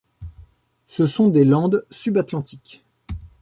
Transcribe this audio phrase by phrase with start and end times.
[0.87, 2.83] Ce sont des landes sub-atlantiques.